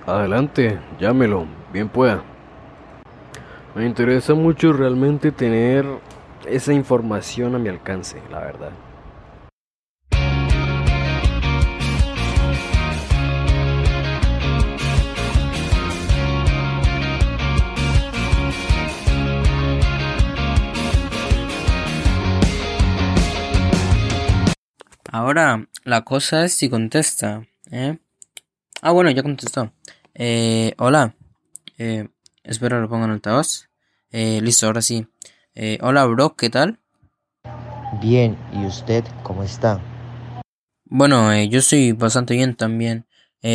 Adelante, 0.08 0.80
llámelo, 1.00 1.46
bien 1.72 1.90
pueda. 1.90 2.24
Me 3.76 3.86
interesa 3.86 4.34
mucho 4.34 4.74
realmente 4.74 5.32
tener 5.32 5.86
esa 6.48 6.74
información 6.74 7.54
a 7.54 7.60
mi 7.60 7.70
alcance, 7.70 8.20
la 8.32 8.40
verdad. 8.40 8.72
Ahora, 25.20 25.68
la 25.84 26.04
cosa 26.04 26.46
es 26.46 26.54
si 26.54 26.70
contesta, 26.70 27.48
¿eh? 27.72 27.98
Ah, 28.84 28.92
bueno, 28.92 29.10
ya 29.10 29.24
contestó. 29.24 29.74
Eh, 30.14 30.76
hola. 30.78 31.16
Eh, 31.80 32.08
espero 32.44 32.80
lo 32.80 32.88
pongan 32.88 33.10
en 33.10 33.14
altavoz. 33.16 33.68
Eh, 34.12 34.40
listo, 34.44 34.68
ahora 34.68 34.84
sí. 34.84 35.08
Hola, 35.82 36.06
bro, 36.06 36.36
¿qué 36.36 36.52
tal? 36.52 36.80
Bien, 38.00 38.38
¿y 38.54 38.68
usted 38.68 39.04
cómo 39.24 39.42
está? 39.42 39.82
Bueno, 40.86 41.34
yo 41.46 41.58
estoy 41.58 41.94
bastante 41.94 42.36
bien 42.36 42.54
también. 42.54 43.08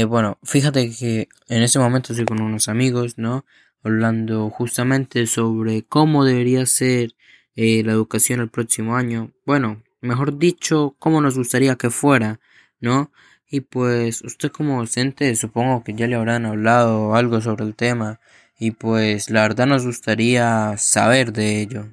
Bueno, 0.09 0.39
fíjate 0.43 0.91
que 0.91 1.29
en 1.47 1.63
este 1.63 1.79
momento 1.79 2.13
estoy 2.13 2.27
con 2.27 2.43
unos 2.43 2.67
amigos, 2.67 3.19
¿no? 3.19 3.45
Hablando 3.85 4.51
justamente 4.51 5.29
sobre 5.29 5.85
cómo 5.85 6.25
debería 6.25 6.67
ser 6.67 7.15
la 7.55 7.93
educación 7.93 8.41
el 8.41 8.49
próximo 8.49 8.97
año. 8.97 9.31
Bueno, 9.47 9.81
mejor 10.03 10.39
dicho, 10.39 10.95
cómo 10.99 11.21
nos 11.21 11.39
gustaría 11.39 11.77
que 11.77 11.91
fuera, 11.91 12.41
¿no? 12.81 13.11
Y 13.49 13.61
pues 13.61 14.23
usted 14.23 14.51
como 14.51 14.79
docente 14.79 15.35
supongo 15.37 15.85
que 15.85 15.95
ya 15.95 16.07
le 16.07 16.17
habrán 16.17 16.47
hablado 16.47 17.15
algo 17.15 17.41
sobre 17.41 17.65
el 17.65 17.75
tema 17.75 18.21
y 18.59 18.73
pues 18.73 19.31
la 19.31 19.43
verdad 19.43 19.67
nos 19.67 19.87
gustaría 19.87 20.77
saber 20.77 21.33
de 21.33 21.61
ello. 21.61 21.87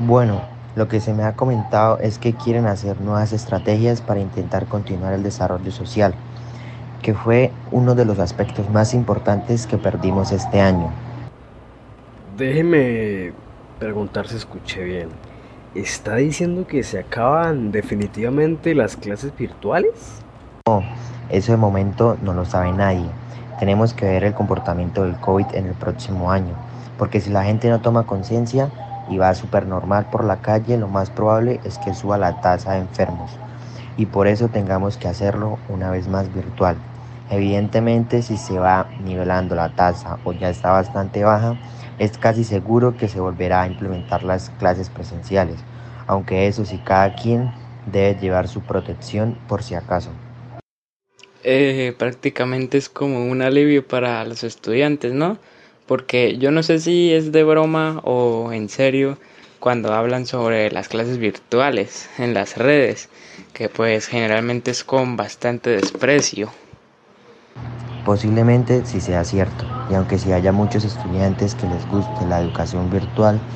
Bueno, 0.00 0.42
lo 0.76 0.88
que 0.88 1.00
se 1.00 1.14
me 1.14 1.22
ha 1.22 1.36
comentado 1.36 1.98
es 2.00 2.18
que 2.18 2.34
quieren 2.34 2.66
hacer 2.66 3.00
nuevas 3.00 3.32
estrategias 3.32 4.00
para 4.00 4.20
intentar 4.20 4.66
continuar 4.66 5.12
el 5.12 5.22
desarrollo 5.22 5.70
social, 5.70 6.14
que 7.00 7.14
fue 7.14 7.52
uno 7.70 7.94
de 7.94 8.04
los 8.04 8.18
aspectos 8.18 8.68
más 8.70 8.92
importantes 8.92 9.66
que 9.66 9.78
perdimos 9.78 10.32
este 10.32 10.60
año. 10.60 10.92
Déjeme 12.36 13.32
preguntar 13.78 14.26
si 14.26 14.36
escuché 14.36 14.82
bien. 14.82 15.33
¿Está 15.74 16.14
diciendo 16.14 16.68
que 16.68 16.84
se 16.84 17.00
acaban 17.00 17.72
definitivamente 17.72 18.76
las 18.76 18.96
clases 18.96 19.36
virtuales? 19.36 20.22
No, 20.68 20.84
eso 21.30 21.50
de 21.50 21.58
momento 21.58 22.16
no 22.22 22.32
lo 22.32 22.44
sabe 22.44 22.72
nadie. 22.72 23.10
Tenemos 23.58 23.92
que 23.92 24.06
ver 24.06 24.22
el 24.22 24.34
comportamiento 24.34 25.02
del 25.02 25.16
COVID 25.16 25.46
en 25.54 25.66
el 25.66 25.74
próximo 25.74 26.30
año, 26.30 26.54
porque 26.96 27.20
si 27.20 27.30
la 27.30 27.42
gente 27.42 27.68
no 27.70 27.80
toma 27.80 28.06
conciencia 28.06 28.70
y 29.10 29.18
va 29.18 29.34
súper 29.34 29.66
normal 29.66 30.06
por 30.12 30.22
la 30.22 30.36
calle, 30.36 30.78
lo 30.78 30.86
más 30.86 31.10
probable 31.10 31.60
es 31.64 31.78
que 31.78 31.92
suba 31.92 32.18
la 32.18 32.40
tasa 32.40 32.74
de 32.74 32.78
enfermos 32.78 33.32
y 33.96 34.06
por 34.06 34.26
eso 34.28 34.48
tengamos 34.48 34.96
que 34.96 35.08
hacerlo 35.08 35.58
una 35.68 35.90
vez 35.90 36.08
más 36.08 36.32
virtual. 36.32 36.76
Evidentemente, 37.30 38.22
si 38.22 38.36
se 38.36 38.58
va 38.58 38.86
nivelando 39.02 39.54
la 39.54 39.70
tasa 39.70 40.18
o 40.24 40.32
ya 40.32 40.50
está 40.50 40.70
bastante 40.70 41.24
baja, 41.24 41.56
es 41.98 42.18
casi 42.18 42.44
seguro 42.44 42.96
que 42.96 43.08
se 43.08 43.20
volverá 43.20 43.62
a 43.62 43.66
implementar 43.66 44.24
las 44.24 44.50
clases 44.58 44.88
presenciales, 44.90 45.56
aunque 46.06 46.46
eso 46.46 46.64
sí 46.64 46.80
cada 46.84 47.14
quien 47.14 47.52
debe 47.86 48.18
llevar 48.20 48.48
su 48.48 48.60
protección 48.60 49.38
por 49.48 49.62
si 49.62 49.74
acaso. 49.74 50.10
eh, 51.46 51.94
prácticamente 51.98 52.78
es 52.78 52.88
como 52.88 53.26
un 53.26 53.42
alivio 53.42 53.86
para 53.86 54.24
los 54.24 54.44
estudiantes, 54.44 55.12
¿no? 55.12 55.38
Porque 55.86 56.38
yo 56.38 56.50
no 56.50 56.62
sé 56.62 56.78
si 56.78 57.12
es 57.12 57.32
de 57.32 57.44
broma 57.44 58.00
o 58.04 58.52
en 58.52 58.70
serio 58.70 59.18
cuando 59.60 59.92
hablan 59.92 60.26
sobre 60.26 60.70
las 60.70 60.88
clases 60.88 61.18
virtuales 61.18 62.08
en 62.18 62.34
las 62.34 62.56
redes, 62.56 63.08
que 63.52 63.68
pues 63.68 64.06
generalmente 64.06 64.70
es 64.70 64.84
con 64.84 65.16
bastante 65.16 65.70
desprecio. 65.70 66.50
Posiblemente 68.04 68.84
sí 68.84 69.00
sea 69.00 69.24
cierto, 69.24 69.66
y 69.88 69.94
aunque 69.94 70.18
sí 70.18 70.30
haya 70.30 70.52
muchos 70.52 70.84
estudiantes 70.84 71.54
que 71.54 71.66
les 71.66 71.88
guste 71.88 72.26
la 72.26 72.38
educación 72.38 72.90
virtual, 72.90 73.46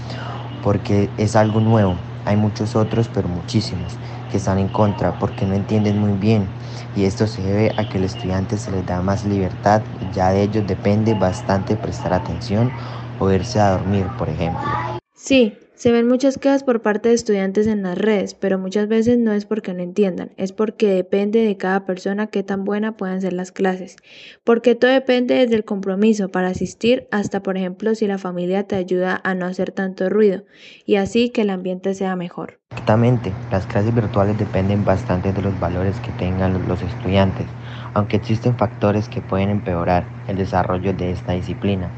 porque 0.61 1.13
es 1.19 1.37
algo 1.37 1.61
nuevo, 1.61 1.99
hay 2.25 2.37
muchos 2.37 2.75
otros, 2.75 3.11
pero 3.11 3.29
muchísimos, 3.29 4.01
que 4.29 4.39
están 4.39 4.59
en 4.59 4.69
contra 4.71 5.19
porque 5.19 5.47
no 5.47 5.55
entienden 5.55 5.99
muy 5.99 6.15
bien, 6.15 6.55
y 6.95 7.05
esto 7.05 7.27
se 7.27 7.43
debe 7.43 7.75
a 7.77 7.85
que 7.89 7.99
al 7.99 8.05
estudiante 8.05 8.57
se 8.59 8.71
les 8.71 8.87
da 8.87 9.03
más 9.03 9.25
libertad 9.25 9.85
ya 10.01 10.31
de 10.31 10.43
ellos 10.43 10.67
depende 10.67 11.15
bastante 11.15 11.77
prestar 11.77 12.15
atención 12.15 12.75
o 13.19 13.31
irse 13.31 13.61
a 13.61 13.71
dormir, 13.73 14.11
por 14.17 14.31
ejemplo. 14.31 14.79
Sí, 15.15 15.59
se 15.79 15.93
ven 15.93 16.09
muchas 16.09 16.39
quejas 16.39 16.65
por 16.65 16.83
parte 16.83 17.09
de 17.09 17.15
estudiantes 17.15 17.69
en 17.69 17.85
las 17.85 17.97
redes, 17.97 18.35
pero 18.35 18.59
muchas 18.59 18.89
veces 18.89 19.17
no 19.17 19.33
es 19.33 19.45
porque 19.45 19.75
no 19.75 19.81
entiendan, 19.85 20.33
es 20.37 20.51
porque 20.51 20.89
depende 20.89 21.39
de 21.45 21.57
cada 21.57 21.87
persona 21.87 22.27
qué 22.27 22.43
tan 22.43 22.65
buena 22.65 22.97
puedan 22.97 23.21
ser 23.21 23.33
las 23.33 23.53
clases, 23.53 23.95
porque 24.43 24.75
todo 24.75 24.91
depende 24.91 25.37
desde 25.37 25.55
el 25.55 25.65
compromiso 25.65 26.31
para 26.31 26.49
asistir 26.49 27.07
hasta, 27.13 27.45
por 27.45 27.57
ejemplo, 27.57 27.95
si 27.95 28.09
la 28.09 28.19
familia 28.19 28.65
te 28.65 28.75
ayuda 28.75 29.21
a 29.23 29.37
no 29.37 29.47
hacer 29.47 29.71
tanto 29.71 30.09
ruido 30.09 30.43
y 30.85 30.97
así 30.97 31.31
que 31.31 31.43
el 31.43 31.51
ambiente 31.51 31.95
sea 31.95 32.17
mejor. 32.17 32.59
Exactamente, 32.73 33.33
las 33.53 33.65
clases 33.67 33.95
virtuales 33.95 34.37
dependen 34.37 34.85
bastante 34.85 35.33
de 35.33 35.43
los 35.43 35.59
valores 35.61 35.95
que 36.01 36.11
tengan 36.13 36.67
los 36.67 36.83
estudiantes, 36.83 37.47
aunque 37.95 38.17
existen 38.17 38.57
factores 38.59 39.09
que 39.09 39.21
pueden 39.21 39.51
empeorar 39.51 40.05
el 40.27 40.37
desarrollo 40.37 40.93
de 40.93 41.13
esta 41.13 41.33
disciplina, 41.35 41.89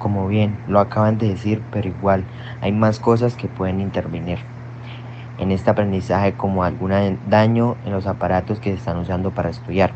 como 0.00 0.26
bien 0.26 0.56
lo 0.66 0.80
acaban 0.80 1.18
de 1.18 1.28
decir, 1.28 1.62
pero 1.70 1.88
igual 1.88 2.24
hay 2.60 2.72
más 2.72 2.98
cosas 2.98 3.36
que 3.36 3.46
pueden 3.46 3.80
intervenir 3.80 4.38
en 5.38 5.52
este 5.52 5.70
aprendizaje 5.70 6.32
como 6.32 6.64
algún 6.64 6.90
daño 7.28 7.76
en 7.86 7.92
los 7.92 8.08
aparatos 8.08 8.58
que 8.58 8.72
están 8.72 8.98
usando 8.98 9.30
para 9.30 9.50
estudiar. 9.50 9.92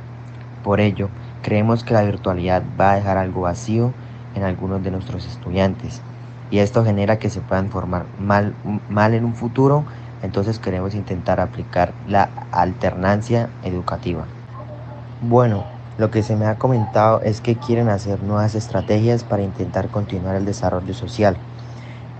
Por 0.62 0.80
ello, 0.80 1.08
creemos 1.42 1.82
que 1.82 1.94
la 1.94 2.02
virtualidad 2.04 2.62
va 2.80 2.92
a 2.92 2.96
dejar 2.96 3.18
algo 3.18 3.40
vacío 3.40 3.90
en 4.36 4.44
algunos 4.44 4.82
de 4.84 4.92
nuestros 4.92 5.26
estudiantes 5.26 6.00
y 6.50 6.58
esto 6.58 6.84
genera 6.84 7.18
que 7.18 7.30
se 7.30 7.40
puedan 7.40 7.70
formar 7.70 8.06
mal, 8.20 8.54
mal 8.88 9.14
en 9.14 9.24
un 9.24 9.34
futuro, 9.34 9.84
entonces 10.22 10.58
queremos 10.58 10.94
intentar 10.94 11.40
aplicar 11.40 11.92
la 12.06 12.30
alternancia 12.52 13.50
educativa. 13.64 14.24
Bueno, 15.20 15.73
lo 15.96 16.10
que 16.10 16.22
se 16.22 16.34
me 16.34 16.46
ha 16.46 16.56
comentado 16.56 17.20
es 17.22 17.40
que 17.40 17.56
quieren 17.56 17.88
hacer 17.88 18.22
nuevas 18.22 18.54
estrategias 18.54 19.22
para 19.22 19.42
intentar 19.42 19.88
continuar 19.88 20.34
el 20.34 20.44
desarrollo 20.44 20.92
social, 20.92 21.36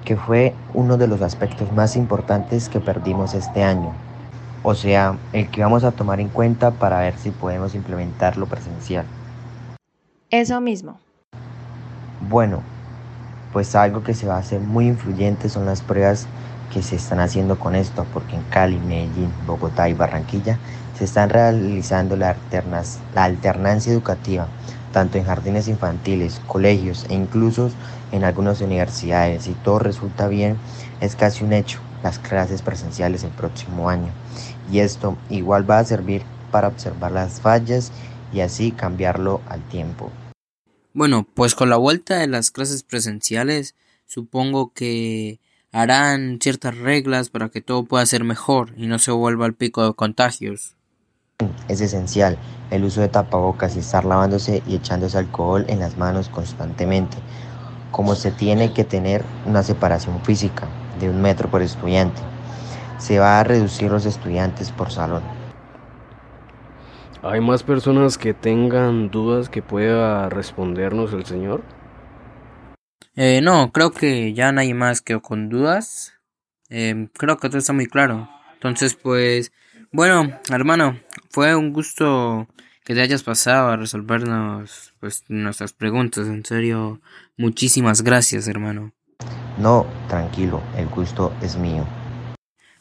que 0.05 0.17
fue 0.17 0.55
uno 0.75 0.97
de 0.97 1.09
los 1.09 1.23
aspectos 1.23 1.73
más 1.73 1.97
importantes 1.97 2.69
que 2.69 2.79
perdimos 2.81 3.35
este 3.35 3.65
año. 3.65 3.93
O 4.63 4.75
sea, 4.75 5.19
el 5.33 5.51
que 5.51 5.63
vamos 5.63 5.85
a 5.85 5.91
tomar 5.91 6.21
en 6.21 6.29
cuenta 6.29 6.71
para 6.71 7.01
ver 7.01 7.19
si 7.19 7.31
podemos 7.31 7.75
implementar 7.75 8.37
lo 8.37 8.47
presencial. 8.47 9.05
Eso 10.31 10.61
mismo. 10.61 10.99
Bueno, 12.31 12.61
pues 13.53 13.75
algo 13.75 14.03
que 14.03 14.15
se 14.15 14.27
va 14.27 14.37
a 14.37 14.39
hacer 14.39 14.61
muy 14.61 14.87
influyente 14.87 15.49
son 15.49 15.67
las 15.67 15.83
pruebas 15.83 16.27
que 16.73 16.81
se 16.83 16.97
están 16.97 17.21
haciendo 17.21 17.59
con 17.59 17.75
esto, 17.75 18.07
porque 18.13 18.37
en 18.37 18.43
Cali, 18.45 18.79
Medellín, 18.79 19.31
Bogotá 19.47 19.89
y 19.89 19.95
Barranquilla 19.95 20.59
se 20.97 21.05
están 21.05 21.31
realizando 21.31 22.17
la, 22.17 22.37
la 23.15 23.25
alternancia 23.25 23.93
educativa, 23.93 24.49
tanto 24.93 25.19
en 25.19 25.25
jardines 25.25 25.69
infantiles, 25.69 26.41
colegios 26.47 27.07
e 27.09 27.15
incluso 27.15 27.71
en 28.13 28.25
algunas 28.25 28.61
universidades. 28.61 29.45
Si 29.45 29.53
todo 29.55 29.81
resulta 29.81 30.29
bien, 30.29 30.57
es 31.01 31.17
casi 31.17 31.45
un 31.45 31.53
hecho 31.53 31.81
las 32.03 32.19
clases 32.19 32.63
presenciales 32.63 33.25
el 33.25 33.31
próximo 33.31 33.89
año. 33.89 34.13
Y 34.71 34.79
esto 34.81 35.17
igual 35.31 35.69
va 35.69 35.79
a 35.79 35.85
servir 35.85 36.23
para 36.51 36.69
observar 36.69 37.13
las 37.13 37.41
fallas 37.41 37.91
y 38.33 38.41
así 38.41 38.71
cambiarlo 38.71 39.41
al 39.49 39.63
tiempo. 39.69 40.13
Bueno, 40.93 41.27
pues 41.35 41.57
con 41.57 41.71
la 41.71 41.77
vuelta 41.77 42.19
de 42.19 42.29
las 42.29 42.53
clases 42.53 42.85
presenciales, 42.85 43.75
supongo 44.07 44.73
que 44.73 45.41
harán 45.73 46.39
ciertas 46.41 46.79
reglas 46.79 47.31
para 47.31 47.49
que 47.49 47.61
todo 47.61 47.85
pueda 47.85 48.07
ser 48.07 48.23
mejor 48.23 48.73
y 48.77 48.87
no 48.87 49.01
se 49.01 49.11
vuelva 49.11 49.47
al 49.47 49.55
pico 49.55 49.85
de 49.85 49.95
contagios. 49.95 50.77
Es 51.67 51.81
esencial 51.81 52.39
el 52.71 52.85
uso 52.85 53.01
de 53.01 53.09
tapabocas 53.09 53.75
y 53.75 53.81
estar 53.81 54.05
lavándose 54.05 54.63
y 54.69 54.77
echándose 54.77 55.19
alcohol 55.19 55.65
en 55.67 55.81
las 55.81 55.97
manos 55.97 56.29
constantemente, 56.29 57.17
como 57.91 58.15
se 58.15 58.31
tiene 58.31 58.73
que 58.73 58.85
tener 58.85 59.25
una 59.45 59.65
separación 59.65 60.23
física 60.23 60.69
de 61.01 61.11
un 61.11 61.21
metro 61.21 61.51
por 61.51 61.61
estudiante. 61.61 62.21
Se 62.99 63.19
va 63.19 63.41
a 63.41 63.45
reducir 63.45 63.91
los 63.91 64.07
estudiantes 64.07 64.71
por 64.71 64.93
salón. 64.93 65.23
¿Hay 67.23 67.41
más 67.41 67.65
personas 67.65 68.17
que 68.17 68.33
tengan 68.33 69.11
dudas 69.11 69.49
que 69.49 69.61
pueda 69.61 70.29
respondernos 70.29 71.13
el 71.13 71.25
señor? 71.25 71.63
Eh, 73.17 73.41
no, 73.43 73.73
creo 73.73 73.91
que 73.91 74.35
ya 74.35 74.53
no 74.53 74.61
hay 74.61 74.73
más 74.73 75.01
que 75.01 75.21
con 75.21 75.49
dudas. 75.49 76.13
Eh, 76.71 77.09
creo 77.15 77.39
que 77.39 77.49
todo 77.49 77.59
está 77.59 77.73
muy 77.73 77.87
claro. 77.87 78.29
Entonces, 78.53 78.95
pues, 78.95 79.53
bueno, 79.95 80.41
hermano, 80.51 80.99
fue 81.31 81.55
un 81.55 81.73
gusto 81.73 82.49
que 82.85 82.95
te 82.95 83.01
hayas 83.01 83.23
pasado 83.23 83.69
a 83.69 83.77
resolvernos 83.77 84.93
pues 84.99 85.23
nuestras 85.29 85.73
preguntas. 85.73 86.27
En 86.27 86.45
serio, 86.45 87.01
muchísimas 87.37 88.03
gracias, 88.03 88.49
hermano. 88.49 88.93
No, 89.57 89.87
tranquilo, 90.09 90.61
el 90.77 90.89
gusto 90.89 91.33
es 91.41 91.57
mío. 91.57 91.87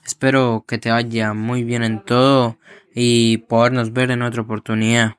Espero 0.03 0.65
que 0.67 0.79
te 0.79 0.89
vaya 0.89 1.33
muy 1.33 1.63
bien 1.63 1.83
en 1.83 2.03
todo 2.03 2.57
y 2.95 3.37
podernos 3.37 3.93
ver 3.93 4.09
en 4.09 4.23
otra 4.23 4.41
oportunidad. 4.41 5.17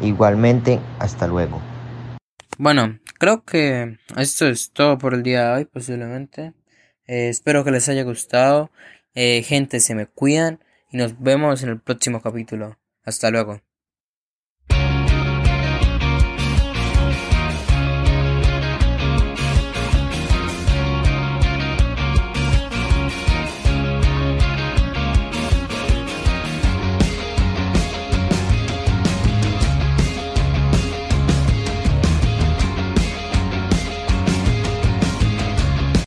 Igualmente, 0.00 0.78
hasta 1.00 1.26
luego. 1.26 1.60
Bueno, 2.56 3.00
creo 3.18 3.42
que 3.44 3.98
esto 4.16 4.46
es 4.46 4.70
todo 4.70 4.96
por 4.96 5.12
el 5.12 5.24
día 5.24 5.48
de 5.48 5.56
hoy, 5.56 5.64
posiblemente. 5.64 6.52
Eh, 7.08 7.28
espero 7.30 7.64
que 7.64 7.72
les 7.72 7.88
haya 7.88 8.04
gustado. 8.04 8.70
Eh, 9.14 9.42
gente, 9.42 9.80
se 9.80 9.94
me 9.94 10.06
cuidan 10.06 10.60
y 10.90 10.96
nos 10.96 11.20
vemos 11.20 11.62
en 11.62 11.70
el 11.70 11.80
próximo 11.80 12.20
capítulo. 12.20 12.78
Hasta 13.04 13.30
luego. 13.30 13.60